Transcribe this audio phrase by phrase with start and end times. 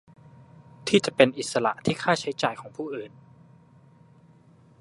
[0.87, 3.11] ที่จะเป็นอิสระที่ค่าใช้จ่ายของผู้อื่น